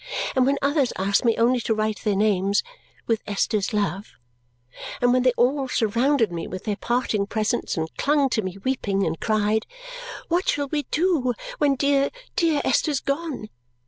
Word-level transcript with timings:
and 0.35 0.47
when 0.47 0.57
others 0.63 0.91
asked 0.97 1.23
me 1.23 1.37
only 1.37 1.61
to 1.61 1.75
write 1.75 1.99
their 1.99 2.15
names, 2.15 2.63
"With 3.05 3.21
Esther's 3.27 3.71
love," 3.71 4.13
and 4.99 5.13
when 5.13 5.21
they 5.21 5.31
all 5.37 5.67
surrounded 5.67 6.31
me 6.31 6.47
with 6.47 6.63
their 6.63 6.75
parting 6.77 7.27
presents 7.27 7.77
and 7.77 7.95
clung 7.97 8.27
to 8.29 8.41
me 8.41 8.57
weeping 8.63 9.05
and 9.05 9.19
cried, 9.19 9.67
"What 10.27 10.49
shall 10.49 10.69
we 10.69 10.87
do 10.89 11.35
when 11.59 11.75
dear, 11.75 12.09
dear 12.35 12.63
Esther's 12.65 12.99
gone!" 12.99 13.49